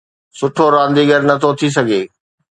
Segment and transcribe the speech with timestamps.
[0.37, 2.01] سٺو رانديگر نٿو ٿي سگهي،